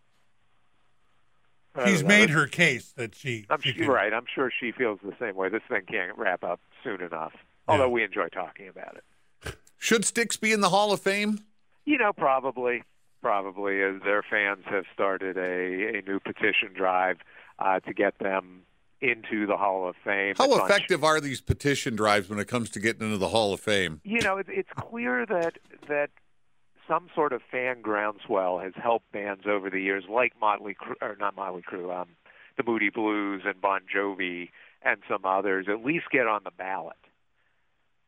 she's 1.86 2.04
made 2.04 2.30
her 2.30 2.48
case 2.48 2.92
that 2.98 3.16
she. 3.16 3.46
I'm 3.50 3.62
she 3.62 3.74
sure, 3.74 3.94
right. 3.94 4.14
I'm 4.14 4.26
sure 4.34 4.52
she 4.60 4.72
feels 4.72 5.00
the 5.04 5.16
same 5.20 5.36
way. 5.36 5.50
This 5.50 5.62
thing 5.70 5.84
can't 5.88 6.18
wrap 6.18 6.44
up 6.44 6.60
soon 6.84 7.02
enough. 7.02 7.34
Although 7.68 7.90
we 7.90 8.04
enjoy 8.04 8.28
talking 8.28 8.68
about 8.68 8.98
it. 8.98 9.56
Should 9.78 10.04
Styx 10.06 10.38
be 10.38 10.52
in 10.52 10.62
the 10.62 10.70
Hall 10.70 10.92
of 10.92 11.00
Fame? 11.00 11.40
You 11.86 11.98
know, 11.98 12.12
probably, 12.14 12.84
probably, 13.22 13.82
as 13.82 14.02
their 14.04 14.24
fans 14.24 14.64
have 14.66 14.84
started 14.94 15.38
a, 15.38 15.98
a 15.98 16.02
new 16.02 16.20
petition 16.20 16.74
drive 16.76 17.18
uh, 17.60 17.80
to 17.80 17.94
get 17.94 18.20
them 18.20 18.64
into 19.00 19.48
the 19.48 19.58
Hall 19.58 19.88
of 19.88 19.96
Fame. 20.04 20.36
How 20.38 20.46
It's 20.46 20.66
effective 20.66 21.04
are 21.04 21.20
these 21.20 21.42
petition 21.42 21.96
drives 21.96 22.30
when 22.30 22.40
it 22.40 22.48
comes 22.48 22.70
to 22.72 22.80
getting 22.80 23.02
into 23.04 23.18
the 23.18 23.30
Hall 23.30 23.54
of 23.54 23.60
Fame? 23.60 24.02
You 24.04 24.22
know, 24.22 24.38
it, 24.38 24.46
it's 24.50 24.70
clear 24.76 25.26
that 25.26 25.58
that 25.88 26.12
some 26.92 27.08
sort 27.16 27.32
of 27.32 27.42
fan 27.50 27.82
groundswell 27.82 28.60
has 28.60 28.74
helped 28.76 29.10
bands 29.14 29.44
over 29.48 29.70
the 29.70 29.80
years, 29.80 30.04
like 30.10 30.34
Motley 30.42 30.76
Crue, 30.76 30.96
or 31.02 31.16
not 31.18 31.38
Motley 31.38 31.62
Crue, 31.62 31.96
um, 32.02 32.10
the 32.58 32.64
Moody 32.64 32.90
Blues 32.90 33.44
and 33.46 33.62
Bon 33.62 33.80
Jovi 33.94 34.50
and 34.82 35.00
some 35.10 35.24
others, 35.24 35.68
at 35.70 35.86
least 35.86 36.08
get 36.12 36.28
on 36.28 36.42
the 36.44 36.52
ballot. 36.52 36.98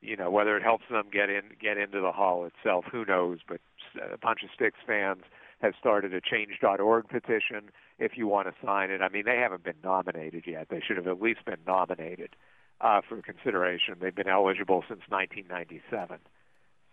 you 0.02 0.18
know 0.18 0.30
whether 0.30 0.58
it 0.58 0.64
helps 0.64 0.84
them 0.92 1.06
get 1.14 1.30
in 1.30 1.44
get 1.62 1.78
into 1.78 2.02
the 2.02 2.12
hall 2.12 2.46
itself, 2.46 2.84
who 2.92 3.06
knows? 3.06 3.40
But 3.48 3.62
a 3.96 4.18
bunch 4.18 4.44
of 4.44 4.50
Styx 4.54 4.78
fans 4.86 5.22
have 5.62 5.76
started 5.80 6.14
a 6.14 6.20
Change.org 6.20 7.08
petition. 7.08 7.70
If 8.00 8.18
you 8.18 8.28
want 8.28 8.50
to 8.50 8.66
sign 8.66 8.92
it, 8.92 9.02
I 9.02 9.08
mean 9.08 9.24
they 9.26 9.38
haven't 9.38 9.64
been 9.64 9.80
nominated 9.82 10.44
yet. 10.46 10.68
They 10.70 10.82
should 10.86 10.98
have 10.98 11.08
at 11.08 11.22
least 11.22 11.46
been 11.46 11.64
nominated 11.66 12.36
uh, 12.82 13.00
for 13.08 13.22
consideration. 13.22 13.96
They've 14.02 14.14
been 14.14 14.28
eligible 14.28 14.84
since 14.90 15.04
1997. 15.08 16.20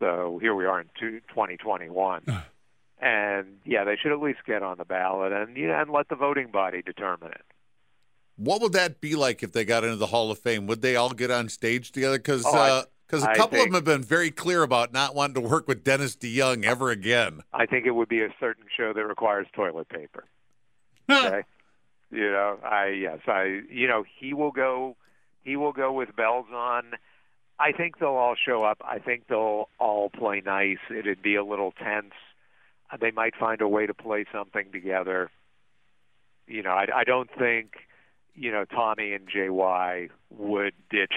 So 0.01 0.39
here 0.43 0.55
we 0.55 0.65
are 0.67 0.81
in 0.81 0.89
two, 0.99 1.21
2021. 1.29 2.23
Ah. 2.29 2.47
and 3.01 3.59
yeah, 3.65 3.85
they 3.85 3.97
should 3.97 4.13
at 4.13 4.21
least 4.21 4.41
get 4.47 4.63
on 4.63 4.79
the 4.79 4.85
ballot 4.85 5.33
and 5.33 5.57
you 5.57 5.69
know, 5.69 5.79
and 5.81 5.91
let 5.91 6.09
the 6.09 6.17
voting 6.17 6.51
body 6.51 6.83
determine 6.83 7.31
it. 7.31 7.43
What 8.37 8.63
would 8.63 8.73
that 8.73 9.01
be 9.01 9.15
like 9.15 9.43
if 9.43 9.53
they 9.53 9.65
got 9.65 9.85
into 9.85 9.97
the 9.97 10.07
Hall 10.07 10.31
of 10.31 10.39
Fame? 10.39 10.67
Would 10.67 10.81
they 10.83 10.97
all 10.97 11.11
get 11.11 11.31
on 11.31 11.49
stage 11.51 11.93
together? 11.93 12.17
Because 12.19 12.45
Oh, 12.47 12.57
I- 12.57 12.71
uh, 12.71 12.83
because 13.07 13.25
a 13.25 13.35
couple 13.35 13.59
of 13.59 13.65
them 13.65 13.75
have 13.75 13.85
been 13.85 14.05
very 14.05 14.31
clear 14.31 14.63
about 14.63 14.93
not 14.93 15.17
wanting 15.17 15.35
to 15.35 15.41
work 15.41 15.67
with 15.67 15.83
Dennis 15.83 16.15
DeYoung 16.15 16.65
ever 16.65 16.91
again. 16.91 17.43
I 17.53 17.67
think 17.67 17.85
it 17.85 17.91
would 17.91 18.09
be 18.09 18.23
a 18.23 18.33
certain 18.39 18.67
show 18.77 18.93
that 18.93 19.05
requires 19.05 19.49
toilet 19.53 19.89
paper. 19.89 20.27
Okay. 21.11 21.43
you 22.13 22.31
know, 22.31 22.61
I 22.65 22.87
yes, 22.91 23.19
I 23.27 23.63
you 23.69 23.89
know, 23.89 24.05
he 24.21 24.33
will 24.33 24.53
go 24.53 24.97
he 25.43 25.57
will 25.57 25.73
go 25.73 25.93
with 25.93 26.15
bells 26.15 26.47
on. 26.55 26.93
I 27.61 27.73
think 27.73 27.99
they'll 27.99 28.09
all 28.11 28.35
show 28.35 28.65
up. 28.65 28.81
I 28.85 28.99
think 28.99 29.27
they'll 29.29 29.69
all 29.79 30.09
play 30.09 30.43
nice. 30.45 30.79
It'd 30.91 31.21
be 31.23 31.35
a 31.37 31.45
little 31.45 31.73
tense. 31.73 32.15
Uh, 32.91 32.97
They 33.01 33.11
might 33.11 33.35
find 33.37 33.61
a 33.61 33.69
way 33.69 33.87
to 33.87 33.95
play 33.95 34.25
something 34.33 34.73
together. 34.73 35.31
You 36.47 36.63
know, 36.63 36.71
I, 36.71 36.87
I 36.95 37.05
don't 37.05 37.31
think, 37.39 37.73
you 38.35 38.51
know, 38.51 38.65
Tommy 38.65 39.13
and 39.13 39.29
JY 39.29 40.09
would 40.31 40.73
ditch 40.91 41.15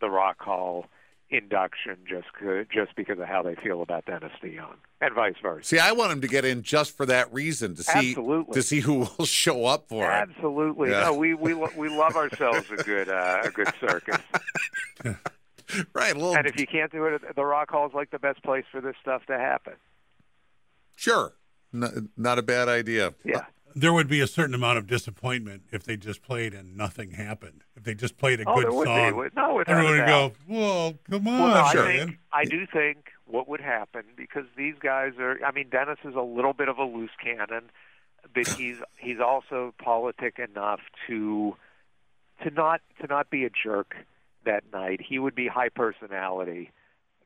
the 0.00 0.10
Rock 0.10 0.40
Hall 0.42 0.86
induction 1.32 1.96
just 2.08 2.26
just 2.72 2.94
because 2.96 3.18
of 3.20 3.26
how 3.26 3.40
they 3.42 3.54
feel 3.54 3.82
about 3.82 4.04
Dennis 4.04 4.32
DeYoung, 4.42 4.74
and 5.00 5.14
vice 5.14 5.36
versa. 5.40 5.64
See, 5.64 5.78
I 5.78 5.92
want 5.92 6.10
him 6.12 6.20
to 6.22 6.26
get 6.28 6.44
in 6.44 6.62
just 6.62 6.96
for 6.96 7.06
that 7.06 7.32
reason 7.32 7.76
to 7.76 7.82
see 7.84 8.10
Absolutely. 8.10 8.52
to 8.54 8.62
see 8.62 8.80
who 8.80 9.06
will 9.18 9.24
show 9.26 9.64
up 9.64 9.88
for 9.88 10.04
it. 10.04 10.08
Absolutely. 10.12 10.90
Yeah. 10.90 11.02
No, 11.04 11.14
we 11.14 11.34
we 11.34 11.54
lo- 11.54 11.70
we 11.76 11.88
love 11.88 12.16
ourselves 12.16 12.68
a 12.76 12.82
good 12.82 13.08
uh, 13.08 13.42
a 13.44 13.50
good 13.50 13.72
circus. 13.80 14.18
Right, 15.94 16.12
a 16.14 16.18
little 16.18 16.36
And 16.36 16.46
if 16.46 16.58
you 16.58 16.66
can't 16.66 16.90
do 16.92 17.04
it, 17.06 17.22
the 17.36 17.44
Rock 17.44 17.70
Hall 17.70 17.86
is 17.86 17.94
like 17.94 18.10
the 18.10 18.18
best 18.18 18.42
place 18.42 18.64
for 18.70 18.80
this 18.80 18.94
stuff 19.00 19.24
to 19.26 19.38
happen. 19.38 19.74
sure, 20.96 21.34
N- 21.72 22.08
not 22.16 22.38
a 22.38 22.42
bad 22.42 22.68
idea. 22.68 23.14
Yeah. 23.24 23.38
Uh, 23.38 23.42
there 23.76 23.92
would 23.92 24.08
be 24.08 24.20
a 24.20 24.26
certain 24.26 24.54
amount 24.54 24.78
of 24.78 24.88
disappointment 24.88 25.62
if 25.70 25.84
they 25.84 25.96
just 25.96 26.22
played 26.22 26.52
and 26.54 26.76
nothing 26.76 27.12
happened. 27.12 27.62
If 27.76 27.84
they 27.84 27.94
just 27.94 28.16
played 28.16 28.40
a 28.40 28.44
Oh, 28.48 28.56
good 28.56 28.64
there 28.64 28.72
would 28.72 28.84
be. 28.84 28.88
song, 28.88 29.16
Would- 29.16 29.36
No, 29.36 29.54
without 29.54 29.72
everyone 29.76 29.98
would 29.98 30.06
go, 30.06 30.32
"Whoa, 30.48 30.98
come 31.08 31.28
on, 31.28 31.38
Well, 31.40 31.48
no, 31.54 31.60
I 31.62 31.72
Sure. 31.72 31.84
man." 31.86 32.06
think 32.08 32.18
I 32.32 32.44
do 32.44 32.66
think 32.66 33.12
what 33.26 33.46
would 33.46 33.60
happen 33.60 34.02
because 34.16 34.46
these 34.56 34.74
guys 34.80 35.12
are. 35.20 35.38
I 35.44 35.52
mean, 35.52 35.68
Dennis 35.68 35.98
is 36.04 36.16
a 36.16 36.20
little 36.20 36.52
bit 36.52 36.68
of 36.68 36.78
a 36.78 36.84
loose 36.84 37.12
cannon, 37.22 37.70
but 38.34 38.48
he's 38.58 38.78
he's 38.98 39.20
also 39.20 39.72
politic 39.78 40.40
enough 40.40 40.80
to 41.06 41.56
to 42.42 42.50
not 42.50 42.80
to 43.00 43.06
not 43.06 43.30
be 43.30 43.44
a 43.44 43.50
jerk 43.50 43.94
that 44.44 44.64
night. 44.72 45.00
He 45.06 45.18
would 45.18 45.34
be 45.34 45.48
high 45.48 45.68
personality, 45.68 46.70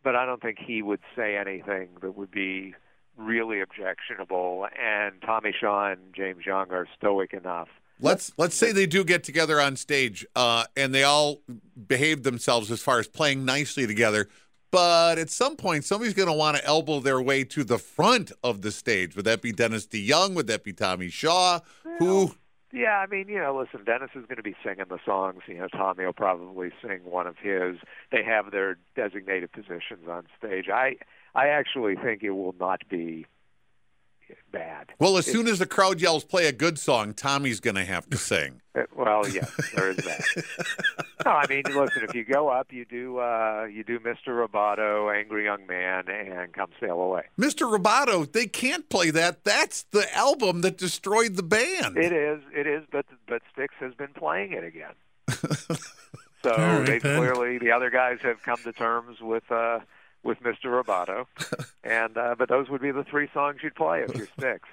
but 0.03 0.17
I 0.17 0.27
don't 0.27 0.43
think 0.43 0.59
he 0.59 0.83
would 0.83 1.01
say 1.17 1.37
anything 1.37 1.89
that 2.03 2.17
would 2.17 2.31
be 2.31 2.75
really 3.17 3.61
objectionable. 3.61 4.67
And 4.81 5.15
Tommy 5.23 5.55
Shaw 5.59 5.93
and 5.93 6.15
James 6.15 6.45
Young 6.47 6.71
are 6.71 6.87
stoic 6.97 7.33
enough. 7.33 7.69
Let's 8.01 8.33
let's 8.37 8.57
say 8.57 8.73
they 8.73 8.87
do 8.87 9.05
get 9.05 9.23
together 9.23 9.61
on 9.61 9.77
stage, 9.77 10.27
uh, 10.35 10.65
and 10.77 10.93
they 10.93 11.05
all 11.05 11.43
behave 11.87 12.25
themselves 12.25 12.73
as 12.73 12.83
far 12.83 12.99
as 12.99 13.07
playing 13.07 13.45
nicely 13.45 13.87
together. 13.87 14.29
But 14.73 15.19
at 15.19 15.31
some 15.31 15.55
point, 15.55 15.85
somebody's 15.85 16.15
going 16.15 16.29
to 16.29 16.35
want 16.35 16.57
to 16.57 16.65
elbow 16.65 16.99
their 16.99 17.23
way 17.23 17.45
to 17.45 17.63
the 17.63 17.79
front 17.79 18.33
of 18.43 18.63
the 18.63 18.73
stage. 18.73 19.15
Would 19.15 19.25
that 19.27 19.41
be 19.41 19.53
Dennis 19.53 19.87
DeYoung? 19.87 20.35
Would 20.35 20.49
that 20.49 20.65
be 20.65 20.73
Tommy 20.73 21.09
Shaw? 21.09 21.61
Who? 22.01 22.35
Yeah, 22.75 22.99
I 22.99 23.07
mean, 23.07 23.29
you 23.29 23.39
know, 23.39 23.57
listen, 23.57 23.85
Dennis 23.85 24.11
is 24.17 24.27
going 24.27 24.37
to 24.37 24.43
be 24.43 24.57
singing 24.65 24.87
the 24.89 24.99
songs. 25.07 25.43
You 25.47 25.59
know, 25.59 25.69
Tommy 25.69 26.05
will 26.05 26.13
probably 26.13 26.73
sing 26.83 27.05
one 27.05 27.29
of 27.29 27.37
his. 27.39 27.77
They 28.11 28.25
have 28.25 28.51
their 28.51 28.79
designated 28.97 29.53
positions 29.53 30.09
on 30.11 30.25
stage. 30.37 30.69
I, 30.69 30.97
I 31.37 31.47
actually 31.47 31.95
think 31.95 32.25
it 32.25 32.31
will 32.31 32.57
not 32.59 32.81
be 32.91 33.27
bad. 34.51 34.91
Well, 34.99 35.17
as 35.19 35.27
soon 35.27 35.47
as 35.47 35.61
the 35.61 35.67
crowd 35.67 36.01
yells, 36.01 36.25
"Play 36.25 36.47
a 36.49 36.53
good 36.53 36.77
song," 36.81 37.15
Tommy's 37.15 37.61
going 37.61 37.77
to 37.77 37.85
have 37.85 38.11
to 38.11 38.17
sing. 38.17 38.61
Well, 38.97 39.29
yes, 39.29 39.53
there 39.77 39.91
is 39.91 39.97
that. 39.99 40.45
no, 41.25 41.31
I 41.31 41.47
mean, 41.49 41.63
listen, 41.67 42.03
if 42.09 42.15
you 42.15 42.25
go 42.25 42.49
up, 42.49 42.73
you 42.73 42.85
do, 42.85 43.19
uh, 43.19 43.67
you 43.71 43.85
do 43.85 43.99
Mr. 44.01 44.29
Roboto, 44.29 45.15
Angry 45.15 45.45
Young 45.45 45.67
Man, 45.67 46.09
and 46.09 46.53
Come 46.53 46.71
Sail 46.81 47.01
Away. 47.01 47.25
Mr. 47.39 47.71
Roboto, 47.71 48.31
they 48.31 48.47
can't 48.47 48.89
play 48.89 49.11
that. 49.11 49.45
That's 49.45 49.85
the 49.93 50.07
album 50.17 50.63
that 50.63 50.79
destroyed 50.79 51.37
the 51.37 51.43
band. 51.43 51.97
It 51.97 52.13
is, 52.13 52.41
it 52.55 52.67
is, 52.67 52.85
but 52.91 53.07
but 53.29 53.43
Styx 53.53 53.75
has 53.81 53.95
been 53.95 54.13
playing 54.15 54.53
it 54.53 54.65
again. 54.65 54.95
so 56.43 56.51
All 56.53 56.79
right, 56.79 56.87
they 56.87 56.99
then. 56.99 57.17
clearly 57.19 57.59
the 57.59 57.71
other 57.71 57.91
guys 57.91 58.19
have 58.23 58.43
come 58.43 58.59
to 58.65 58.73
terms 58.73 59.21
with 59.21 59.51
uh, 59.51 59.81
with 60.23 60.41
Mr. 60.41 60.65
Roboto, 60.67 61.27
and 61.85 62.17
uh, 62.17 62.35
but 62.39 62.49
those 62.49 62.69
would 62.71 62.83
be 62.83 62.91
the 62.91 63.05
three 63.05 63.29
songs 63.33 63.61
you'd 63.63 63.75
play 63.75 64.03
if 64.03 64.15
you're 64.17 64.27
Styx. 64.39 64.69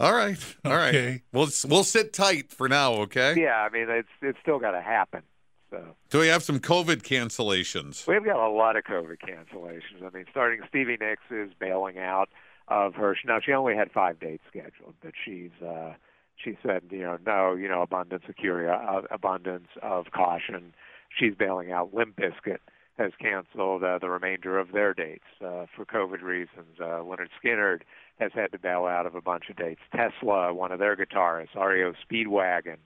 all 0.00 0.12
right, 0.12 0.38
all 0.64 0.76
right. 0.76 0.94
Okay. 0.94 1.22
We'll 1.32 1.48
we'll 1.68 1.84
sit 1.84 2.12
tight 2.12 2.52
for 2.52 2.68
now, 2.68 2.92
okay? 3.02 3.34
Yeah, 3.40 3.56
I 3.56 3.68
mean 3.70 3.88
it's 3.88 4.08
it's 4.22 4.38
still 4.42 4.58
got 4.58 4.72
to 4.72 4.80
happen. 4.80 5.22
So 5.70 5.94
Do 6.10 6.18
we 6.20 6.28
have 6.28 6.42
some 6.42 6.60
COVID 6.60 7.02
cancellations? 7.02 8.06
we've 8.06 8.24
got 8.24 8.44
a 8.44 8.50
lot 8.50 8.76
of 8.76 8.84
COVID 8.84 9.18
cancellations. 9.18 10.02
I 10.04 10.10
mean, 10.10 10.24
starting 10.30 10.60
Stevie 10.68 10.96
Nicks 11.00 11.22
is 11.30 11.50
bailing 11.58 11.98
out 11.98 12.28
of 12.68 12.94
her. 12.94 13.16
Now 13.24 13.40
she 13.44 13.52
only 13.52 13.74
had 13.74 13.90
five 13.90 14.18
dates 14.20 14.42
scheduled, 14.48 14.94
but 15.02 15.12
she's 15.24 15.50
uh, 15.64 15.94
she 16.42 16.56
said, 16.64 16.82
you 16.90 17.00
know, 17.02 17.18
no, 17.26 17.54
you 17.54 17.68
know, 17.68 17.82
abundance 17.82 18.22
of 18.28 18.36
curia, 18.36 18.72
uh, 18.72 19.02
abundance 19.10 19.68
of 19.82 20.06
caution. 20.12 20.74
She's 21.18 21.34
bailing 21.34 21.72
out. 21.72 21.92
Limp 21.92 22.16
Bizkit 22.16 22.58
has 22.96 23.12
canceled 23.20 23.84
uh, 23.84 23.98
the 23.98 24.10
remainder 24.10 24.58
of 24.58 24.72
their 24.72 24.92
dates 24.92 25.24
uh, 25.40 25.66
for 25.74 25.84
COVID 25.84 26.22
reasons. 26.22 26.80
Uh, 26.80 27.00
Lynyrd 27.02 27.28
Skynyrd 27.42 27.82
has 28.18 28.32
had 28.34 28.52
to 28.52 28.58
bail 28.58 28.86
out 28.86 29.06
of 29.06 29.14
a 29.14 29.20
bunch 29.20 29.44
of 29.48 29.56
dates. 29.56 29.80
Tesla, 29.94 30.52
one 30.52 30.72
of 30.72 30.80
their 30.80 30.96
guitarists, 30.96 31.54
REO 31.54 31.92
Speedwagon, 32.10 32.74
uh, 32.74 32.76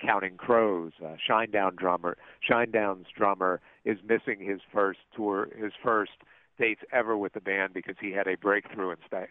Counting 0.00 0.36
Crows, 0.36 0.92
uh, 1.04 1.16
Shinedown 1.28 1.76
drummer, 1.76 2.16
Shinedown's 2.48 3.06
drummer 3.16 3.60
is 3.84 3.98
missing 4.06 4.40
his 4.40 4.60
first 4.72 5.00
tour, 5.16 5.48
his 5.56 5.72
first 5.82 6.12
dates 6.58 6.82
ever 6.92 7.16
with 7.16 7.32
the 7.32 7.40
band 7.40 7.74
because 7.74 7.96
he 8.00 8.12
had 8.12 8.28
a 8.28 8.36
breakthrough 8.36 8.94
inspe- 8.94 9.26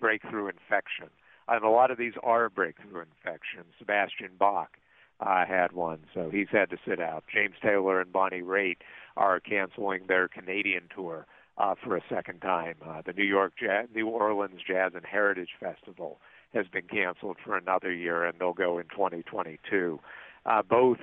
breakthrough 0.00 0.48
infection. 0.48 1.08
And 1.48 1.64
a 1.64 1.68
lot 1.68 1.90
of 1.90 1.98
these 1.98 2.14
are 2.22 2.48
breakthrough 2.48 3.02
infections. 3.02 3.74
Sebastian 3.78 4.30
Bach 4.38 4.78
uh, 5.20 5.44
had 5.44 5.72
one, 5.72 6.00
so 6.14 6.30
he's 6.30 6.48
had 6.50 6.70
to 6.70 6.78
sit 6.86 7.00
out. 7.00 7.24
James 7.32 7.56
Taylor 7.62 8.00
and 8.00 8.12
Bonnie 8.12 8.42
Raitt 8.42 8.78
are 9.16 9.40
canceling 9.40 10.06
their 10.08 10.28
Canadian 10.28 10.88
tour 10.94 11.26
uh, 11.58 11.74
for 11.82 11.96
a 11.96 12.02
second 12.08 12.40
time. 12.40 12.76
Uh, 12.84 13.02
the 13.04 13.12
New 13.12 13.24
York 13.24 13.52
Jazz, 13.60 13.88
New 13.94 14.08
Orleans 14.08 14.60
Jazz 14.66 14.92
and 14.94 15.04
Heritage 15.04 15.50
Festival 15.60 16.18
has 16.54 16.66
been 16.68 16.86
canceled 16.86 17.36
for 17.44 17.56
another 17.56 17.92
year, 17.92 18.24
and 18.24 18.38
they'll 18.38 18.52
go 18.52 18.78
in 18.78 18.84
2022. 18.84 19.98
Uh, 20.46 20.62
both 20.62 20.98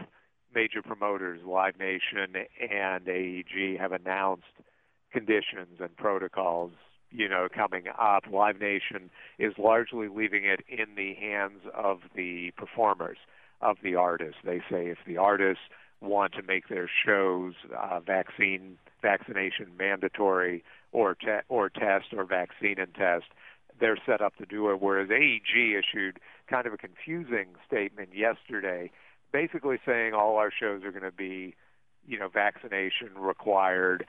major 0.54 0.82
promoters, 0.82 1.42
Live 1.46 1.78
Nation 1.78 2.36
and 2.70 3.08
AEG, 3.08 3.80
have 3.80 3.92
announced 3.92 4.44
conditions 5.12 5.80
and 5.80 5.96
protocols, 5.98 6.72
you 7.12 7.28
know, 7.28 7.48
coming 7.54 7.84
up. 8.00 8.24
Live 8.32 8.60
Nation 8.60 9.10
is 9.40 9.54
largely 9.58 10.08
leaving 10.08 10.46
it 10.46 10.62
in 10.68 10.96
the 10.96 11.14
hands 11.16 11.62
of 11.74 12.00
the 12.16 12.52
performers, 12.58 13.18
of 13.62 13.78
the 13.84 13.96
artists. 13.96 14.38
They 14.44 14.60
say 14.70 14.88
if 14.88 15.00
the 15.06 15.18
artists 15.18 15.64
want 16.02 16.34
to 16.34 16.44
make 16.44 16.68
their 16.68 16.90
shows 17.06 17.54
uh, 17.78 18.00
vaccine 18.00 18.78
vaccination 19.02 19.68
mandatory 19.78 20.64
or 20.92 21.16
te- 21.16 21.46
or 21.48 21.70
test 21.70 22.08
or 22.16 22.26
vaccine 22.26 22.80
and 22.80 22.94
test, 22.96 23.26
they're 23.82 23.98
set 24.06 24.22
up 24.22 24.38
to 24.38 24.46
do 24.46 24.70
it. 24.70 24.82
Whereas 24.82 25.10
AEG 25.10 25.76
issued 25.78 26.20
kind 26.50 26.66
of 26.66 26.74
a 26.74 26.78
confusing 26.78 27.48
statement 27.68 28.10
yesterday, 28.16 28.92
basically 29.34 29.78
saying 29.86 30.14
all 30.14 30.38
our 30.38 30.52
shows 30.58 30.84
are 30.86 30.92
going 30.92 31.04
to 31.04 31.12
be, 31.12 31.56
you 32.08 32.18
know, 32.18 32.30
vaccination 32.30 33.10
required. 33.18 34.06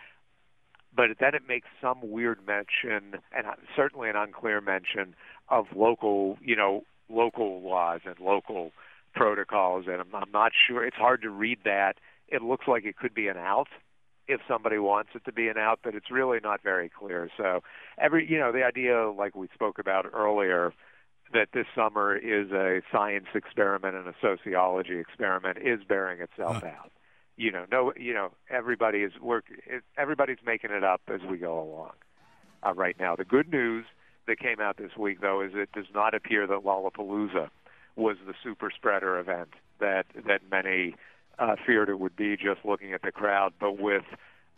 But 0.95 1.07
then 1.19 1.35
it 1.35 1.43
makes 1.49 1.69
some 1.81 1.99
weird 2.03 2.47
mention, 2.47 3.21
and 3.35 3.47
certainly 3.75 4.11
an 4.11 4.17
unclear 4.17 4.61
mention 4.61 5.17
of 5.49 5.67
local, 5.75 6.37
you 6.43 6.55
know, 6.55 6.85
local 7.09 7.63
laws 7.63 8.01
and 8.05 8.21
local 8.21 8.73
protocols. 9.15 9.87
And 9.89 10.03
I'm, 10.03 10.15
I'm 10.15 10.31
not 10.31 10.53
sure. 10.69 10.85
It's 10.85 10.97
hard 10.97 11.23
to 11.23 11.31
read 11.31 11.61
that. 11.65 11.95
It 12.29 12.43
looks 12.43 12.69
like 12.69 12.85
it 12.85 12.97
could 12.97 13.15
be 13.15 13.29
an 13.29 13.39
out 13.39 13.69
if 14.29 14.41
somebody 14.47 14.79
wants 14.79 15.11
it 15.15 15.25
to 15.25 15.33
be 15.33 15.49
an 15.49 15.59
out, 15.59 15.81
but 15.83 15.95
it's 15.95 16.11
really 16.11 16.39
not 16.43 16.63
very 16.63 16.89
clear. 16.89 17.29
So 17.37 17.63
every, 17.99 18.31
you 18.31 18.39
know, 18.39 18.53
the 18.53 18.65
idea, 18.65 19.11
like 19.11 19.35
we 19.35 19.49
spoke 19.55 19.79
about 19.79 20.07
earlier, 20.13 20.73
that 21.33 21.49
this 21.53 21.67
summer 21.75 22.17
is 22.17 22.51
a 22.53 22.83
science 22.93 23.27
experiment 23.35 23.97
and 23.97 24.07
a 24.07 24.15
sociology 24.21 24.99
experiment 24.99 25.59
is 25.59 25.81
bearing 25.87 26.21
itself 26.21 26.63
out. 26.65 26.93
you 27.37 27.51
know, 27.51 27.65
no, 27.71 27.93
you 27.97 28.13
know, 28.13 28.33
everybody 28.51 28.99
is 28.99 29.13
work. 29.21 29.45
Everybody's 29.97 30.39
making 30.45 30.71
it 30.71 30.85
up 30.85 31.01
as 31.09 31.21
we 31.29 31.39
go 31.39 31.61
along. 31.61 31.93
Uh, 32.65 32.75
right 32.75 32.97
now, 33.01 33.17
the 33.17 33.25
good 33.25 33.51
news 33.51 33.85
that 34.27 34.39
came 34.39 34.61
out 34.61 34.77
this 34.77 34.97
week, 34.97 35.21
though, 35.21 35.41
is 35.41 35.53
it 35.55 35.73
does 35.73 35.87
not 35.95 36.15
appear 36.15 36.47
that 36.47 36.61
Lollapalooza 36.65 37.49
was 37.97 38.17
the 38.27 38.35
super 38.43 38.71
spreader 38.71 39.19
event 39.19 39.51
that 39.81 40.07
that 40.27 40.41
many 40.51 40.95
uh, 41.43 41.57
feared 41.67 41.89
it 41.89 41.99
would 41.99 42.17
be, 42.17 42.37
just 42.37 42.65
looking 42.65 42.93
at 42.93 43.03
the 43.03 43.13
crowd. 43.13 43.53
But 43.59 43.81
with 43.81 44.05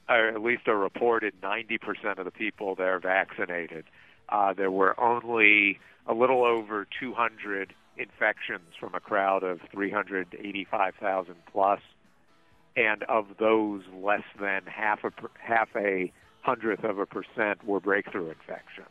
uh, 0.09 0.29
at 0.35 0.43
least 0.43 0.62
a 0.67 0.76
reported 0.76 1.35
90% 1.41 2.19
of 2.19 2.25
the 2.25 2.31
people 2.31 2.75
there 2.75 2.99
vaccinated, 2.99 3.85
uh, 4.29 4.53
there 4.53 4.71
were 4.71 4.99
only 5.00 5.79
a 6.07 6.12
little 6.12 6.45
over 6.45 6.87
200 7.00 7.73
infections 7.97 8.75
from 8.79 8.95
a 8.95 9.00
crowd 9.00 9.43
of 9.43 9.61
385,000 9.73 11.35
plus, 11.50 11.81
and 12.76 13.03
of 13.05 13.26
those, 13.38 13.83
less 13.95 14.25
than 14.38 14.62
half 14.67 15.05
a 15.05 15.12
half 15.38 15.69
a 15.76 16.12
hundredth 16.43 16.85
of 16.85 16.99
a 16.99 17.07
percent 17.07 17.64
were 17.64 17.81
breakthrough 17.81 18.29
infections. 18.31 18.88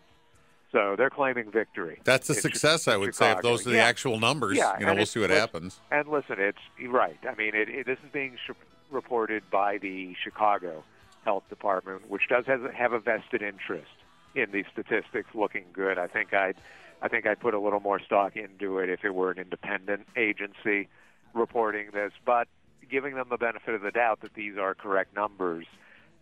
So 0.73 0.95
they're 0.97 1.11
claiming 1.11 1.51
victory. 1.51 2.01
That's 2.03 2.29
a 2.31 2.33
success, 2.33 2.87
I 2.87 2.97
would 2.97 3.13
say, 3.13 3.31
if 3.31 3.43
those 3.43 3.65
are 3.65 3.69
the 3.69 3.75
yeah. 3.77 3.85
actual 3.85 4.19
numbers. 4.19 4.57
Yeah, 4.57 4.73
you 4.79 4.85
know, 4.85 4.91
and 4.91 4.97
we'll 4.97 5.05
see 5.05 5.19
what 5.19 5.29
happens. 5.29 5.79
And 5.91 6.07
listen, 6.07 6.37
it's 6.39 6.57
right. 6.89 7.19
I 7.29 7.35
mean, 7.35 7.53
it, 7.53 7.69
it, 7.69 7.85
this 7.85 7.99
is 8.03 8.11
being 8.11 8.37
sh- 8.45 8.51
reported 8.89 9.43
by 9.51 9.77
the 9.77 10.15
Chicago 10.23 10.83
Health 11.25 11.43
Department, 11.47 12.09
which 12.09 12.23
does 12.27 12.47
have, 12.47 12.63
have 12.73 12.91
a 12.91 12.99
vested 12.99 13.43
interest 13.43 13.91
in 14.33 14.51
these 14.51 14.65
statistics 14.73 15.29
looking 15.35 15.65
good. 15.73 15.99
I 15.99 16.07
think 16.07 16.33
I'd, 16.33 16.55
I 17.03 17.07
think 17.07 17.27
I'd 17.27 17.39
put 17.39 17.53
a 17.53 17.59
little 17.59 17.79
more 17.79 17.99
stock 17.99 18.35
into 18.35 18.79
it 18.79 18.89
if 18.89 19.05
it 19.05 19.13
were 19.13 19.29
an 19.29 19.37
independent 19.37 20.07
agency 20.17 20.89
reporting 21.35 21.91
this. 21.93 22.13
But 22.25 22.47
giving 22.89 23.13
them 23.13 23.27
the 23.29 23.37
benefit 23.37 23.75
of 23.75 23.81
the 23.81 23.91
doubt 23.91 24.21
that 24.21 24.33
these 24.33 24.57
are 24.57 24.73
correct 24.73 25.15
numbers, 25.15 25.67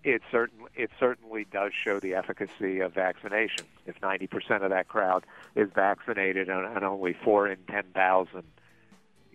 it 0.03 0.21
certain 0.31 0.65
it 0.75 0.89
certainly 0.99 1.45
does 1.51 1.71
show 1.73 1.99
the 1.99 2.15
efficacy 2.15 2.79
of 2.79 2.93
vaccination. 2.93 3.65
If 3.85 3.99
90% 4.01 4.63
of 4.63 4.69
that 4.69 4.87
crowd 4.87 5.25
is 5.55 5.69
vaccinated 5.73 6.49
and, 6.49 6.65
and 6.65 6.83
only 6.83 7.13
four 7.13 7.47
in 7.47 7.57
10,000 7.69 8.43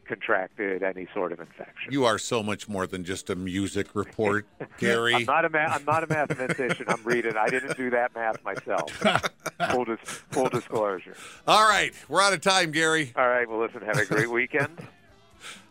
contracted 0.06 0.82
any 0.82 1.08
sort 1.12 1.32
of 1.32 1.40
infection. 1.40 1.92
You 1.92 2.04
are 2.04 2.18
so 2.18 2.42
much 2.42 2.68
more 2.68 2.86
than 2.86 3.04
just 3.04 3.28
a 3.28 3.34
music 3.34 3.88
report, 3.94 4.46
Gary. 4.78 5.14
I'm 5.14 5.24
not 5.24 5.44
a 5.44 5.50
ma- 5.50 5.58
I'm 5.58 5.84
not 5.84 6.04
a 6.04 6.06
mathematician. 6.06 6.86
I'm 6.88 7.02
reading. 7.02 7.36
I 7.36 7.48
didn't 7.48 7.76
do 7.76 7.90
that 7.90 8.14
math 8.14 8.42
myself. 8.44 8.90
full, 9.70 9.84
dis- 9.84 9.98
full 10.30 10.48
disclosure. 10.48 11.16
All 11.46 11.68
right, 11.68 11.92
we're 12.08 12.22
out 12.22 12.32
of 12.32 12.40
time, 12.40 12.70
Gary. 12.70 13.12
All 13.16 13.28
right. 13.28 13.48
Well, 13.48 13.60
listen. 13.60 13.82
Have 13.82 13.98
a 13.98 14.04
great 14.06 14.30
weekend. 14.30 14.78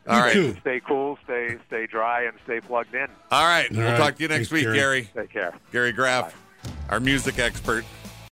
All 0.07 0.19
right, 0.19 0.33
too. 0.33 0.55
Stay 0.61 0.79
cool. 0.87 1.17
Stay 1.23 1.57
stay 1.67 1.87
dry 1.87 2.23
and 2.23 2.37
stay 2.43 2.61
plugged 2.61 2.93
in. 2.93 3.07
all 3.31 3.43
right. 3.45 3.69
All 3.71 3.77
we'll 3.77 3.87
right. 3.91 3.97
talk 3.97 4.15
to 4.17 4.21
you 4.21 4.27
next 4.27 4.49
Thanks, 4.49 4.51
week, 4.51 4.63
Gary. 4.63 4.75
Gary. 4.75 5.09
Take 5.15 5.31
care. 5.31 5.53
Gary 5.71 5.91
Graff, 5.91 6.35
our 6.89 6.99
music 6.99 7.39
expert. 7.39 7.85